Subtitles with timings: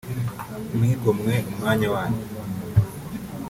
[0.75, 2.23] mwigomwe umwanya wanyu